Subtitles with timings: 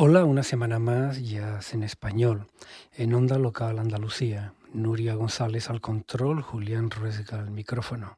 [0.00, 2.46] Hola, una semana más, Jazz en español,
[2.96, 4.52] en Onda Local Andalucía.
[4.72, 8.16] Nuria González al control, Julián Ruesga al micrófono.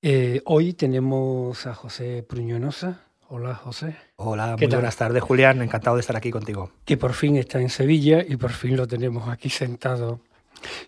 [0.00, 3.02] Eh, hoy tenemos a José Pruñonosa.
[3.28, 3.98] Hola, José.
[4.16, 5.60] Hola, muy buenas tardes, Julián.
[5.60, 6.72] Encantado de estar aquí contigo.
[6.86, 10.20] Que por fin está en Sevilla y por fin lo tenemos aquí sentado.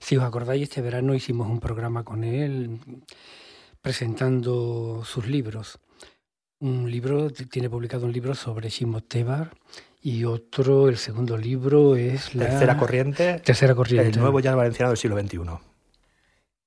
[0.01, 2.81] Si os acordáis, este verano hicimos un programa con él
[3.83, 5.79] presentando sus libros
[6.61, 9.51] un libro, tiene publicado un libro sobre Shimon Tebar
[10.03, 12.49] y otro, el segundo libro es la...
[12.49, 13.41] Tercera corriente.
[13.41, 14.11] Tercera corriente.
[14.11, 15.39] El nuevo jazz valenciano del siglo XXI.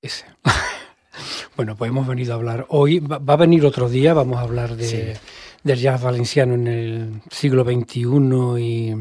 [0.00, 0.26] Ese.
[1.56, 4.76] bueno, pues hemos venido a hablar hoy, va, a venir otro día, vamos a hablar
[4.76, 5.16] de,
[5.62, 8.94] del jazz valenciano en el siglo XXI y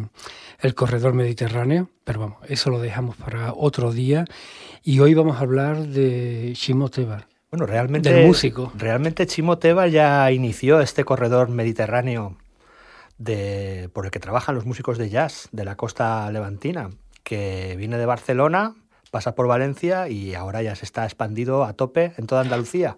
[0.59, 4.25] el corredor mediterráneo, pero vamos, eso lo dejamos para otro día.
[4.83, 7.30] Y hoy vamos a hablar de Shimo Tebar.
[7.51, 8.71] Bueno, realmente, músico.
[8.77, 12.37] realmente Chimo Teba ya inició este corredor mediterráneo
[13.17, 16.91] de, por el que trabajan los músicos de jazz de la costa levantina,
[17.23, 18.75] que viene de Barcelona,
[19.11, 22.95] pasa por Valencia y ahora ya se está expandido a tope en toda Andalucía.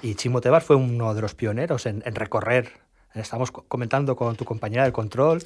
[0.00, 2.72] Y Chimo Tebar fue uno de los pioneros en, recorrer.
[3.12, 5.42] Estamos comentando con tu compañera del control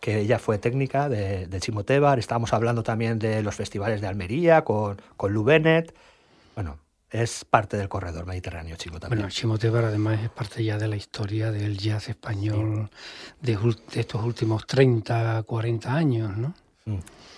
[0.00, 2.18] que ella fue técnica de, de Chimo Tebar.
[2.18, 5.94] Estábamos hablando también de los festivales de Almería con, con Lou Bennett.
[6.54, 6.78] Bueno,
[7.14, 9.20] es parte del corredor mediterráneo Chimo también.
[9.20, 12.90] Bueno, Chimo Tebar además es parte ya de la historia del jazz español
[13.40, 13.56] de,
[13.94, 16.54] estos últimos 30, 40 años, ¿no?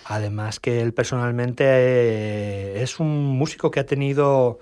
[0.05, 4.57] Además que él personalmente eh, es un músico que ha tenido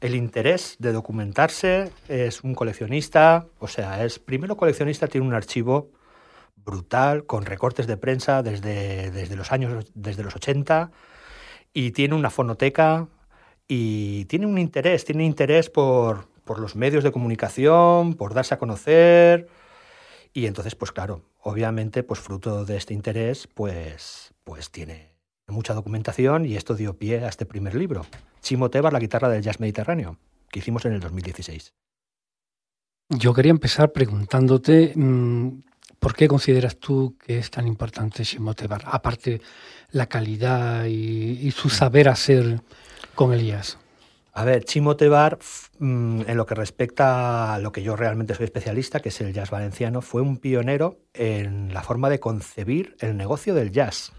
[0.00, 5.90] el interés de documentarse, es un coleccionista, o sea, es primero coleccionista, tiene un archivo
[6.64, 10.92] brutal con recortes de prensa desde, desde los años desde los 80
[11.72, 13.08] y tiene una fonoteca
[13.68, 18.58] y tiene un interés, tiene interés por, por los medios de comunicación, por darse a
[18.58, 19.48] conocer.
[20.32, 25.14] Y entonces, pues claro, obviamente, pues fruto de este interés, pues, pues tiene
[25.46, 28.06] mucha documentación y esto dio pie a este primer libro,
[28.40, 30.18] Chimo Tebar, la guitarra del jazz mediterráneo,
[30.50, 31.72] que hicimos en el 2016.
[33.10, 35.62] Yo quería empezar preguntándote mm,
[35.98, 39.40] por qué consideras tú que es tan importante Chimo Tebar, aparte
[39.90, 42.62] la calidad y, y su saber hacer
[43.14, 43.78] con Elías?
[44.32, 45.38] A ver, Chimo Tebar,
[45.78, 49.32] mm, en lo que respecta a lo que yo realmente soy especialista, que es el
[49.32, 54.12] jazz valenciano, fue un pionero en la forma de concebir el negocio del jazz.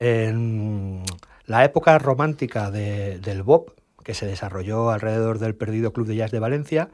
[0.00, 1.04] En
[1.46, 3.72] la época romántica del Bob,
[4.02, 6.90] que se desarrolló alrededor del perdido Club de Jazz de Valencia,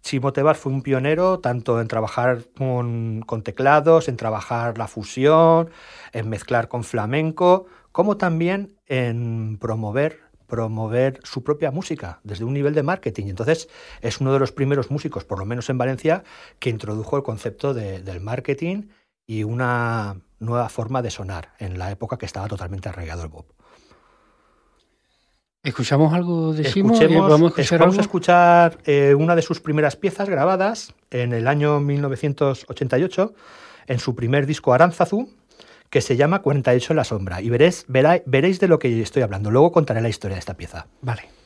[0.00, 5.70] Chimo Tebar fue un pionero tanto en trabajar con, con teclados, en trabajar la fusión,
[6.12, 12.74] en mezclar con flamenco, como también en promover promover su propia música desde un nivel
[12.74, 13.28] de marketing.
[13.28, 13.70] Entonces,
[14.02, 16.24] es uno de los primeros músicos, por lo menos en Valencia,
[16.58, 18.88] que introdujo el concepto del marketing
[19.26, 23.46] y una nueva forma de sonar en la época que estaba totalmente arraigado el Bob.
[25.62, 26.98] ¿Escuchamos algo de Simo?
[27.00, 31.48] ¿Vamos a escuchar, vamos a escuchar eh, una de sus primeras piezas grabadas en el
[31.48, 33.32] año 1988
[33.86, 35.30] en su primer disco Aranzazu,
[35.92, 39.50] que se llama 48 en la sombra y veréis, veréis de lo que estoy hablando.
[39.50, 40.86] Luego contaré la historia de esta pieza.
[41.02, 41.41] Vale.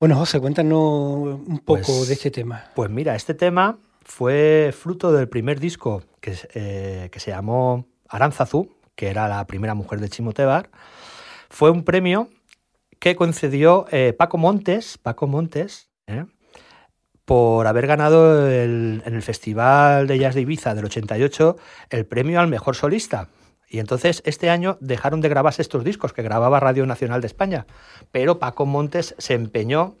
[0.00, 2.64] Bueno, José, cuéntanos un poco Pues- de este tema.
[2.74, 7.86] Pues mira, este tema fue fruto del primer disco que, s- eh, que se llamó
[8.08, 10.70] Aranzazú, que era la primera mujer de Chimotebar.
[11.50, 12.28] Fue un premio
[13.00, 16.24] que concedió eh, Paco Montes, Paco Montes, ¿eh?
[17.24, 21.56] por haber ganado el- en el Festival de Jazz de Ibiza del 88
[21.90, 23.28] el premio al mejor solista.
[23.68, 27.66] Y entonces este año dejaron de grabarse estos discos que grababa Radio Nacional de España.
[28.10, 29.96] Pero Paco Montes se empeñó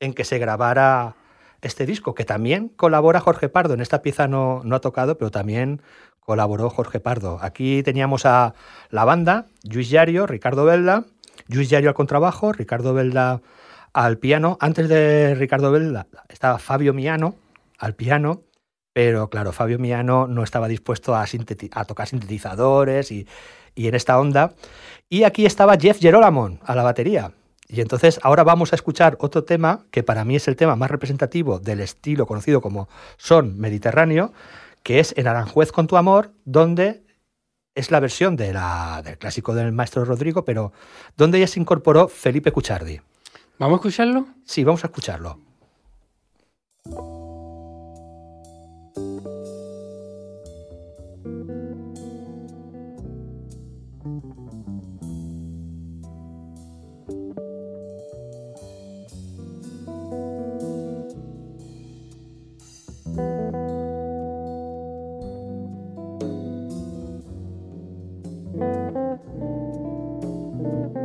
[0.00, 1.16] en que se grabara
[1.62, 3.74] este disco, que también colabora Jorge Pardo.
[3.74, 5.80] En esta pieza no, no ha tocado, pero también
[6.20, 7.38] colaboró Jorge Pardo.
[7.40, 8.54] Aquí teníamos a
[8.90, 11.04] la banda, Luis Yario, Ricardo Velda,
[11.48, 13.40] Luis Yario al contrabajo, Ricardo Velda
[13.92, 14.58] al piano.
[14.60, 17.36] Antes de Ricardo Velda estaba Fabio Miano
[17.78, 18.42] al piano,
[18.96, 21.26] pero claro, Fabio Miano no estaba dispuesto a,
[21.84, 23.28] tocar sintetizadores y,
[23.74, 24.54] y en esta onda.
[25.10, 27.32] Y aquí estaba Jeff Gerolamon a la batería.
[27.68, 30.90] Y entonces ahora vamos a escuchar otro tema que para mí es el tema más
[30.90, 32.88] representativo del estilo conocido como
[33.18, 34.32] son mediterráneo,
[34.82, 37.04] que es En Aranjuez con tu amor, donde
[37.74, 40.72] es la versión de la, del clásico del maestro Rodrigo, pero
[41.18, 43.02] donde ya se incorporó Felipe Cuchardi.
[43.58, 44.26] ¿Vamos a escucharlo?
[44.46, 45.45] Sí, vamos a escucharlo.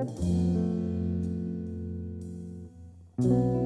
[0.04, 0.20] thank
[3.20, 3.61] you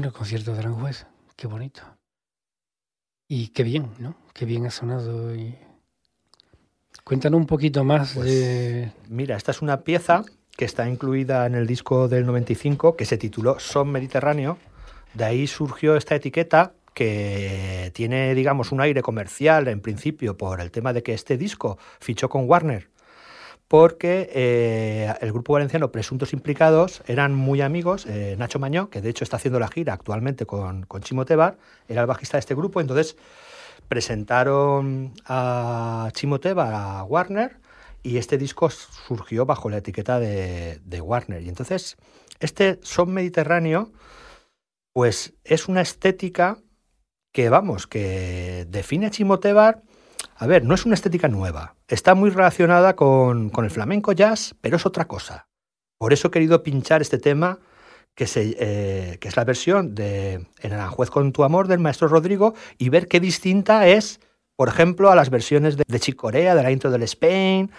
[0.00, 1.04] Bueno, el concierto de Aranjuez,
[1.36, 1.82] qué bonito.
[3.28, 4.16] Y qué bien, ¿no?
[4.32, 5.34] Qué bien ha sonado.
[5.36, 5.58] Y...
[7.04, 8.92] Cuéntanos un poquito más Pues, de...
[9.10, 10.24] Mira, esta es una pieza
[10.56, 14.56] que está incluida en el disco del 95 que se tituló Son Mediterráneo.
[15.12, 20.70] De ahí surgió esta etiqueta que tiene, digamos, un aire comercial en principio por el
[20.70, 22.88] tema de que este disco fichó con Warner
[23.70, 28.04] porque eh, el grupo valenciano Presuntos Implicados eran muy amigos.
[28.06, 31.56] Eh, Nacho Mañó, que de hecho está haciendo la gira actualmente con, con Chimo Tebar,
[31.86, 33.16] era el bajista de este grupo, entonces
[33.86, 37.60] presentaron a Chimo Tebar a Warner
[38.02, 41.40] y este disco surgió bajo la etiqueta de, Warner.
[41.40, 41.96] Y entonces,
[42.40, 43.92] este son mediterráneo,
[44.92, 46.58] pues es una estética
[47.32, 49.84] que, vamos, que define a Chimo Tebar
[50.40, 51.74] a ver, no es una estética nueva.
[51.86, 55.48] Está muy relacionada con, el flamenco jazz, pero es otra cosa.
[55.98, 57.58] Por eso he querido pinchar este tema,
[58.16, 62.88] eh, que es la versión de En Aranjuez con tu amor del maestro Rodrigo, y
[62.88, 64.18] ver qué distinta es,
[64.56, 67.70] por ejemplo, a las versiones de, de Chick Corea, de la intro del Spain,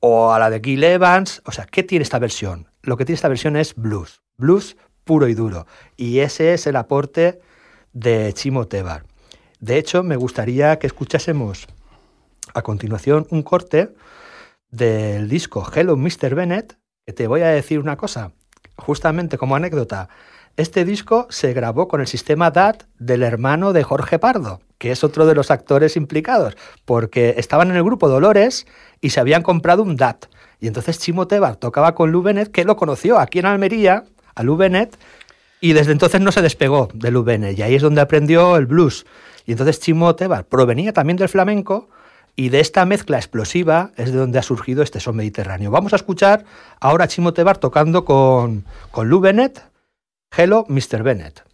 [0.00, 1.42] o a la de Gil Evans.
[1.44, 2.70] O sea, ¿qué tiene esta versión?
[2.80, 4.22] Lo que tiene esta versión es blues.
[4.38, 5.66] Blues puro y duro.
[5.98, 7.42] Y ese es el aporte
[7.92, 9.04] de Chimo Tebar.
[9.60, 11.66] De hecho, me gustaría que escuchásemos
[12.56, 13.94] a continuación un corte
[14.70, 16.34] del disco Hello Mr.
[16.34, 18.32] Bennett, que te voy a decir una cosa,
[18.76, 20.08] justamente como anécdota.
[20.56, 25.04] Este disco se grabó con el sistema DAT del hermano de Jorge Pardo, que es
[25.04, 28.66] otro de los actores implicados, porque estaban en el grupo Dolores
[29.02, 30.24] y se habían comprado un DAT.
[30.58, 34.42] Y entonces Chimo Tebar tocaba con Lou Bennett, que lo conoció aquí en Almería, a
[34.42, 34.96] Lou Bennett,
[35.60, 37.58] y desde entonces no se despegó de Lou Bennett.
[37.58, 39.04] Y ahí es donde aprendió el blues.
[39.44, 41.90] Y entonces Chimo Tebar provenía también del flamenco,
[42.36, 45.70] y de esta mezcla explosiva es de donde ha surgido este son mediterráneo.
[45.70, 46.44] Vamos a escuchar
[46.78, 49.64] ahora a Chimo Tebar tocando con, con Lou Bennett,
[50.36, 51.02] Hello, Mr.
[51.02, 51.45] Bennett.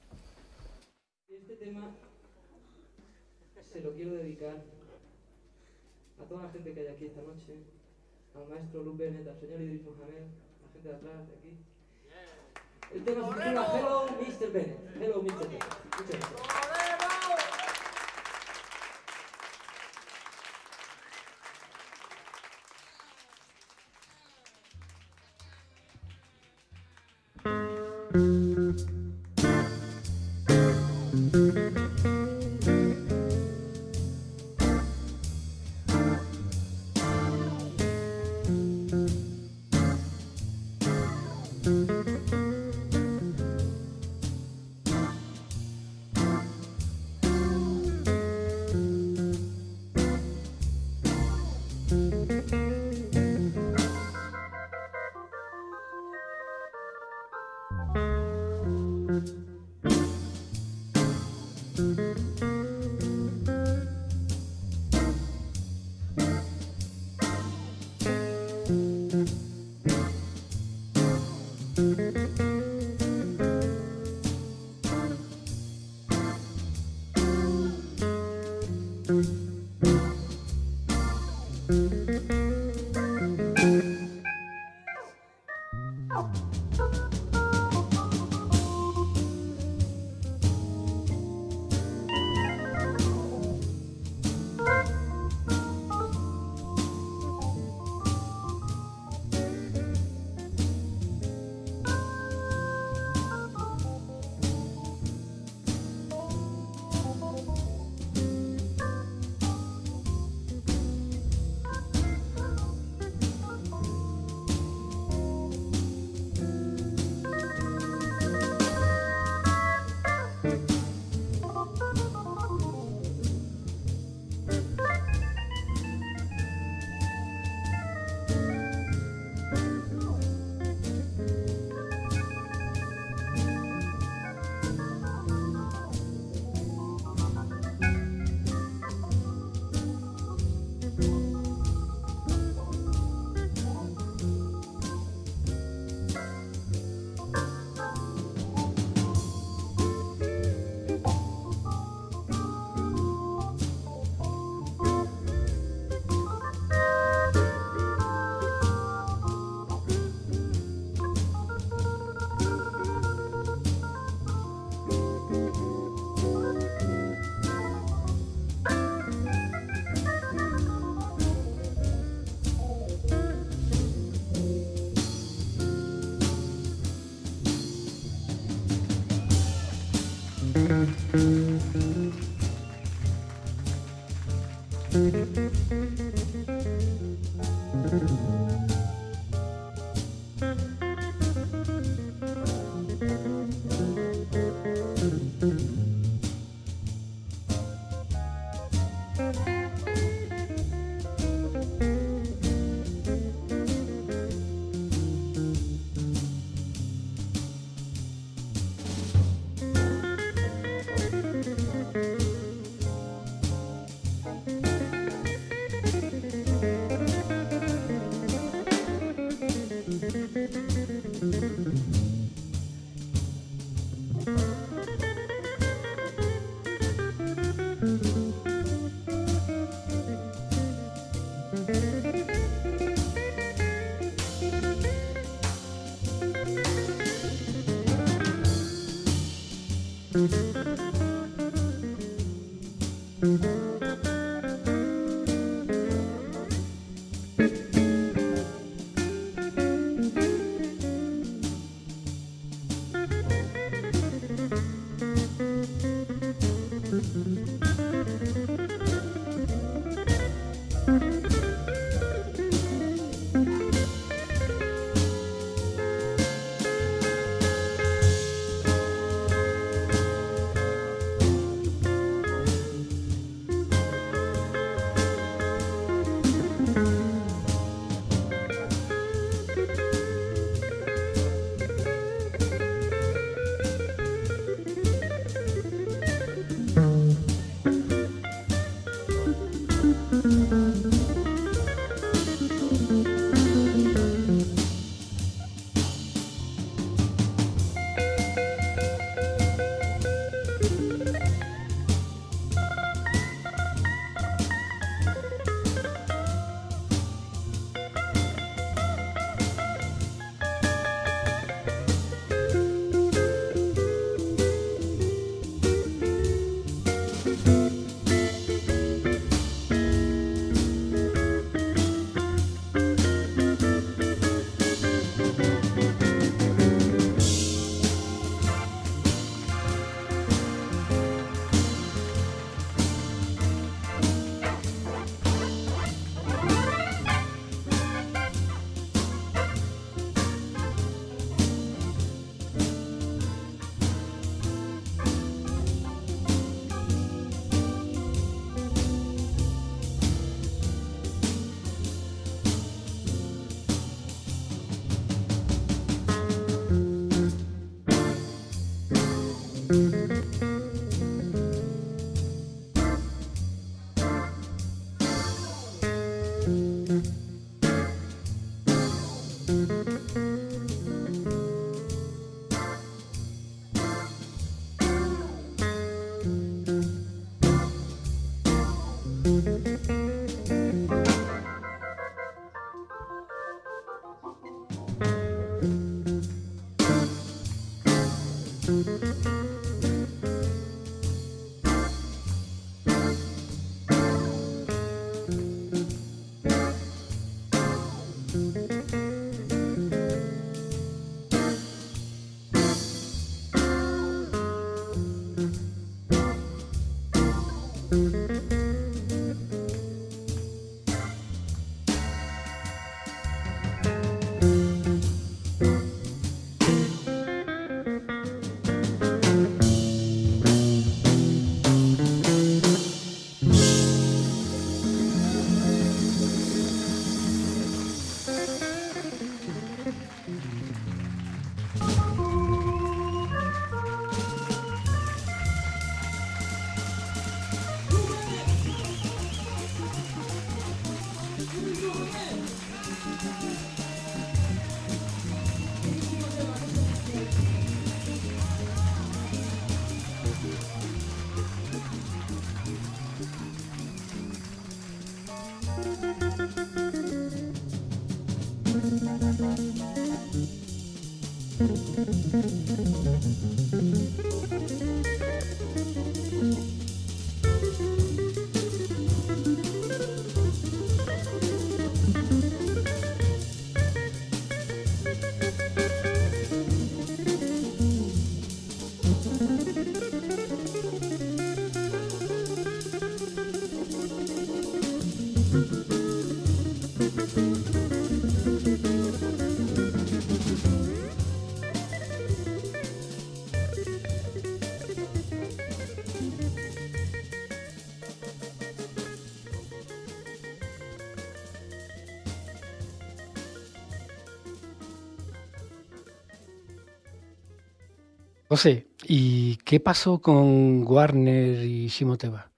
[508.52, 512.50] José, ¿y qué pasó con Warner y Shimoteva?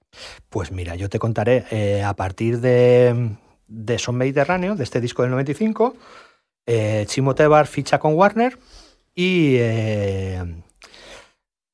[0.49, 3.37] Pues mira, yo te contaré, eh, a partir de,
[3.69, 5.95] de Son Mediterráneo, de este disco del 95,
[6.67, 8.59] eh, Chimo ficha con Warner
[9.15, 10.65] y eh,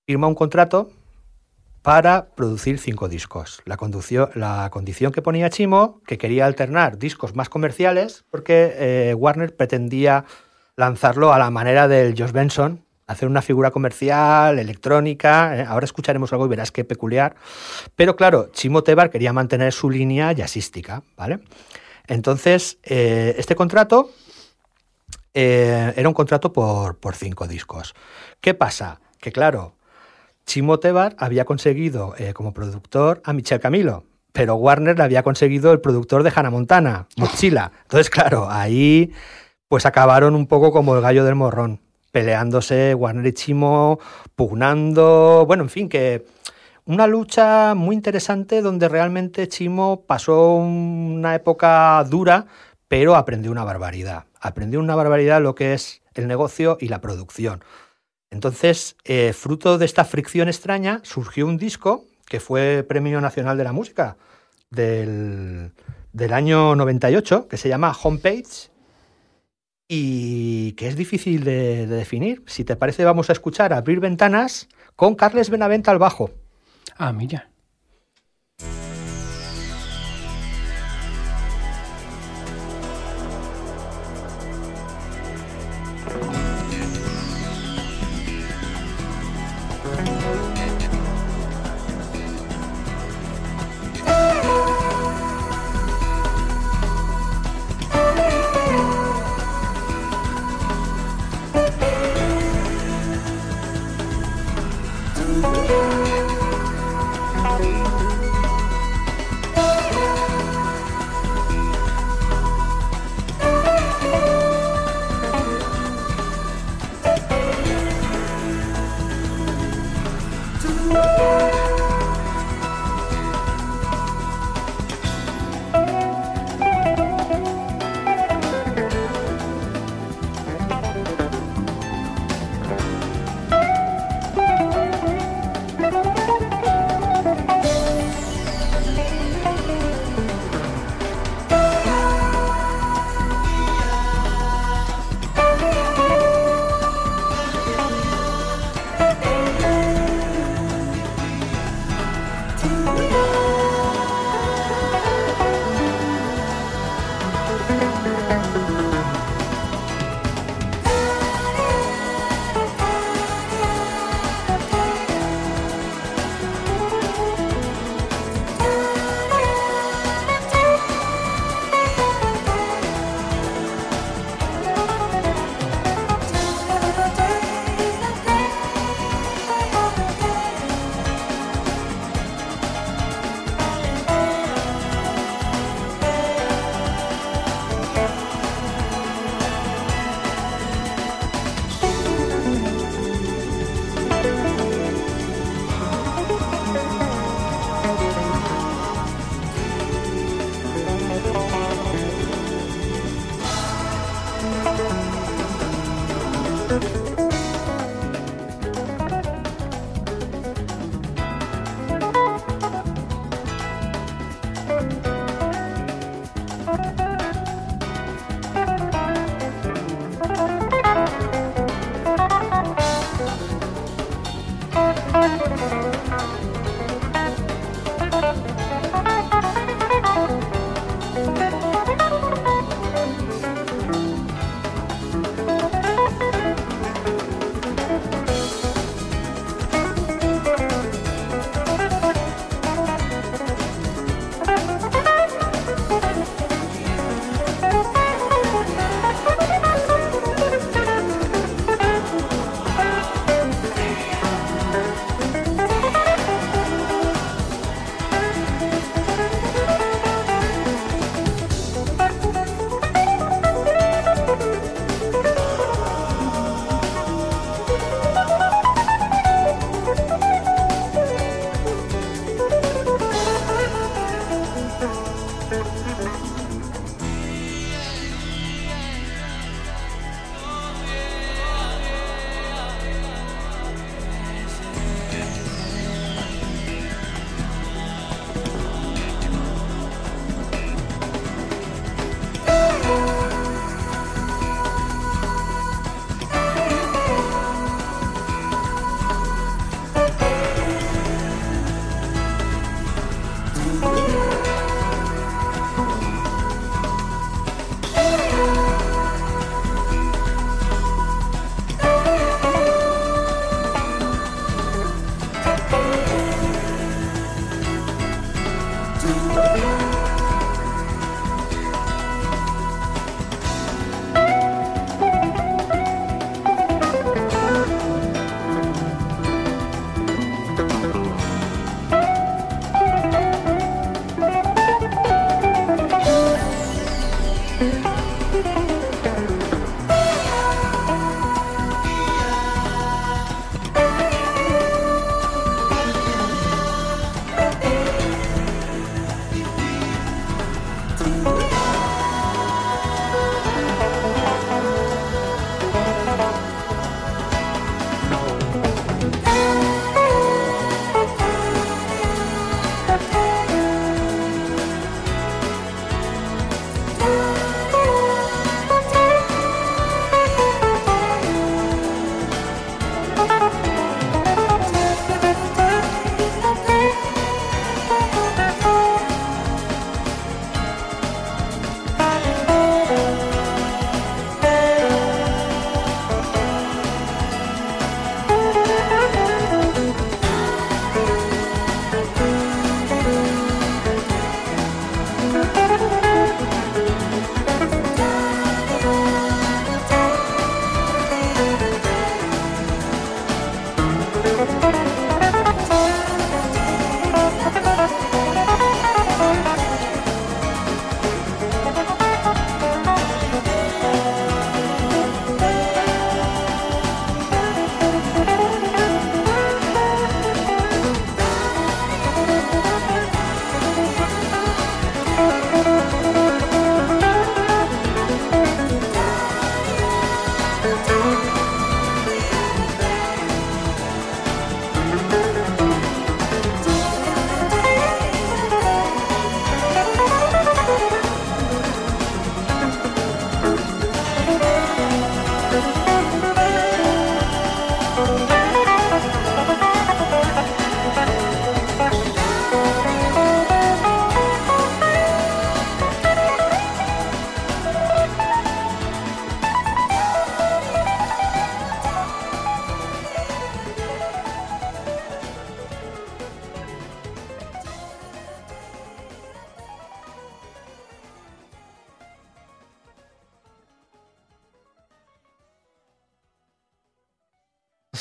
[0.06, 0.90] firma un contrato
[1.80, 3.62] para producir cinco discos.
[3.64, 3.78] La,
[4.34, 10.26] la condición que ponía Chimo, que quería alternar discos más comerciales, porque eh, Warner pretendía
[10.76, 15.56] lanzarlo a la manera del Josh Benson, hacer una figura comercial, electrónica.
[15.56, 15.64] ¿eh?
[15.68, 17.34] Ahora escucharemos algo y verás qué peculiar.
[17.96, 21.40] Pero claro, Chimo Tebar quería mantener su línea jazzística, ¿vale?
[22.06, 24.10] Entonces, eh, este contrato
[25.34, 27.94] eh, era un contrato por, por, cinco discos.
[28.40, 29.00] ¿Qué pasa?
[29.20, 29.74] Que claro,
[30.46, 35.80] Chimo Tebar había conseguido como productor a Michel Camilo, pero Warner le había conseguido el
[35.80, 37.72] productor de Hannah Montana, Mochila.
[37.82, 39.12] Entonces, claro, ahí
[39.68, 43.98] pues acabaron un poco como el gallo del morrón peleándose Warner y Chimo,
[44.34, 46.24] pugnando, bueno, en fin, que
[46.84, 52.46] una lucha muy interesante donde realmente Chimo pasó una época dura,
[52.88, 54.24] pero aprendió una barbaridad.
[54.40, 57.62] Aprendió una barbaridad lo que es el negocio y la producción.
[58.30, 63.64] Entonces, eh, fruto de esta fricción extraña, surgió un disco que fue Premio Nacional de
[63.64, 64.16] la Música
[64.70, 65.72] del,
[66.12, 68.69] del año 98, que se llama Homepage,
[69.92, 72.44] y que es difícil de, definir.
[72.46, 76.30] Si te parece, vamos a escuchar Abrir Ventanas con Carles Benavente al bajo.
[76.96, 77.49] Ah, mira.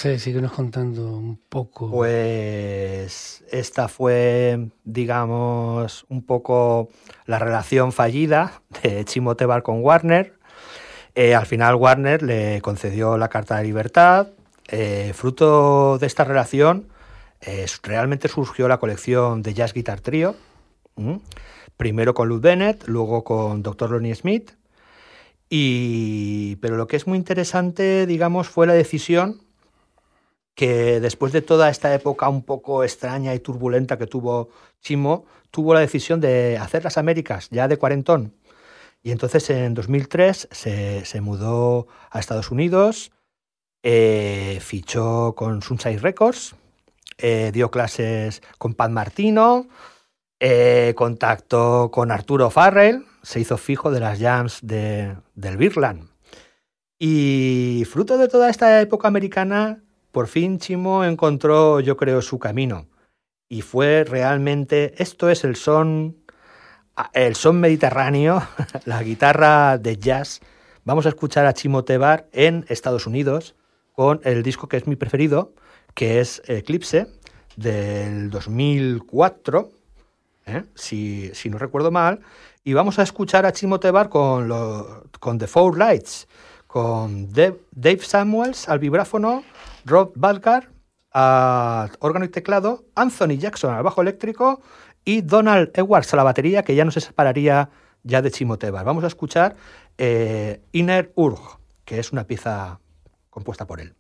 [0.02, 1.92] Sí, síguenos contando un poco.
[1.92, 6.88] Pues esta fue, digamos, un poco
[7.26, 10.40] la relación fallida de Chimo Tebar con Warner.
[11.16, 14.30] Eh, al final Warner le concedió la Carta de Libertad.
[14.70, 16.88] Eh, fruto de esta relación,
[17.42, 20.38] eh, realmente surgió la colección de Jazz Guitar Trio.
[21.76, 23.92] Primero con Lou Bennett, luego con Dr.
[23.92, 24.52] Lonnie Smith.
[25.50, 29.49] Pero lo que es muy interesante, digamos, fue la decisión
[30.60, 34.50] que después de toda esta época un poco extraña y turbulenta que tuvo
[34.82, 38.36] Chimo, tuvo la decisión de hacer las Américas, ya de cuarentón.
[39.02, 43.14] Y entonces en 2003 se, mudó a Estados Unidos,
[43.84, 46.56] eh, fichó con Sunshine Records,
[47.18, 49.70] eh, dio clases con Pat Martino,
[50.42, 56.10] eh, contactó con Arturo Farrell, se hizo fijo de las jams de, del Birland.
[57.00, 62.88] Y fruto de toda esta época americana, por fin Chimo encontró, yo creo, su camino.
[63.48, 66.18] Y fue realmente, esto es el son,
[67.14, 68.42] el son mediterráneo,
[68.86, 70.42] la guitarra de jazz.
[70.84, 73.56] Vamos a escuchar a Chimo Tebar en Estados Unidos
[73.94, 75.54] con el disco que es mi preferido,
[75.94, 77.08] que es Eclipse,
[77.58, 79.72] del 2004,
[80.46, 80.64] ¿eh?
[80.76, 82.22] si, no recuerdo mal.
[82.64, 84.50] Y vamos a escuchar a Chimo Tebar con,
[85.20, 86.28] con The Four Lights,
[86.68, 89.44] con Dave Samuels al vibráfono,
[89.90, 90.70] Rob Balcar
[91.12, 94.62] al órgano y teclado, Anthony Jackson al bajo eléctrico
[95.04, 97.70] y Donald Edwards a la batería, que ya no se separaría
[98.04, 98.84] ya de Chimoteba.
[98.84, 99.56] Vamos a escuchar
[99.98, 102.80] eh, Inner Urg, que es una pieza
[103.32, 103.96] compuesta por él.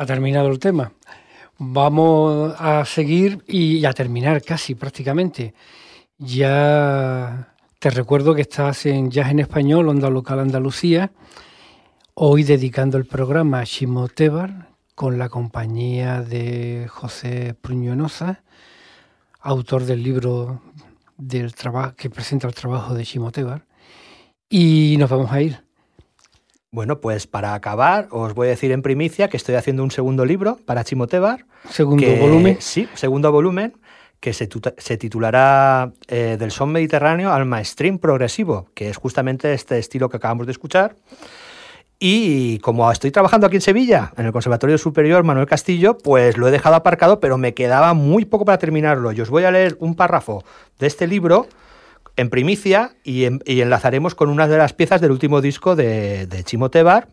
[0.00, 0.94] Ha terminado el tema.
[1.58, 5.52] Vamos a seguir y a terminar casi prácticamente.
[6.16, 11.12] Ya te recuerdo que estás en Jazz en Español, Onda Local Andalucía,
[12.14, 18.42] hoy dedicando el programa a Shimo Tebar con la compañía de José Pruñonosa,
[19.38, 20.62] autor del libro
[21.18, 21.52] del
[21.94, 23.66] que presenta el trabajo de Shimo Tebar.
[24.48, 25.69] Y nos vamos a ir.
[26.72, 30.24] Bueno, pues para acabar, os voy a decir en primicia que estoy haciendo un segundo
[30.24, 31.44] libro para Chimotebar.
[31.68, 32.58] Segundo volumen.
[32.60, 33.74] Sí, segundo volumen,
[34.20, 40.08] que se, titulará eh, Del son mediterráneo al maestrín progresivo, que es justamente este estilo
[40.08, 40.94] que acabamos de escuchar.
[41.98, 46.46] Y como estoy trabajando aquí en Sevilla, en el Conservatorio Superior Manuel Castillo, pues lo
[46.46, 49.10] he dejado aparcado, pero me quedaba muy poco para terminarlo.
[49.10, 50.44] Y os voy a leer un párrafo
[50.78, 51.48] de este libro
[52.20, 57.08] en primicia y, enlazaremos con una de las piezas del último disco de, Chimo Tebar,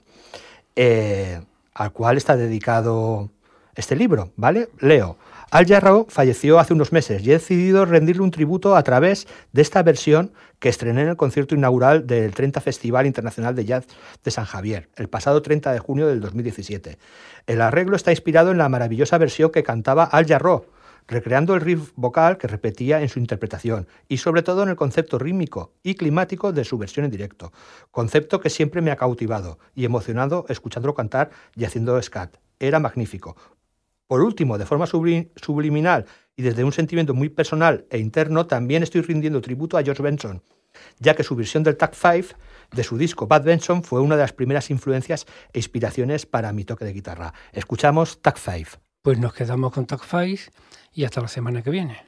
[0.76, 1.39] eh,
[1.74, 3.30] al cual está dedicado
[3.76, 4.68] este libro, ¿vale?
[4.80, 5.18] Leo.
[5.49, 9.62] Al Jarrao falleció hace unos meses y he decidido rendirle un tributo a través de
[9.62, 13.88] esta versión que estrené en el concierto inaugural del 30 Festival Internacional de Jazz
[14.26, 16.97] de San Javier, el pasado 30 de junio del 2017.
[17.45, 20.66] El arreglo está inspirado en la maravillosa versión que cantaba Al Jarreau,
[21.08, 25.18] recreando el riff vocal que repetía en su interpretación y sobre todo en el concepto
[25.18, 27.51] rítmico y climático de su versión en directo,
[27.91, 32.38] concepto que siempre me ha cautivado y emocionado escuchándolo cantar y haciendo scat.
[32.60, 33.36] Era magnífico.
[34.08, 36.05] Por último, de forma subliminal
[36.36, 40.41] y desde un sentimiento muy personal e interno, también estoy rindiendo tributo a George Benson,
[40.99, 42.39] ya que su versión del Tag 5
[42.72, 46.64] de su disco Bad Benson fue una de las primeras influencias e inspiraciones para mi
[46.64, 47.34] toque de guitarra.
[47.51, 48.86] Escuchamos Tag 5.
[49.08, 50.51] Pues nos quedamos con 5
[50.93, 52.07] y hasta la semana que viene.